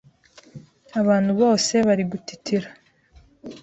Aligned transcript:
abantu 0.99 1.31
bose 1.41 1.73
bari 1.87 2.03
gutitira 2.11 2.69